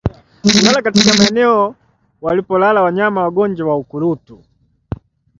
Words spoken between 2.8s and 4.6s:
wanyama wagonjwa wa ukurutu